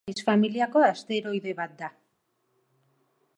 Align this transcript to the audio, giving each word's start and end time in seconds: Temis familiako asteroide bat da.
Temis 0.09 0.21
familiako 0.29 0.81
asteroide 0.85 1.53
bat 1.61 1.77
da. 1.83 1.91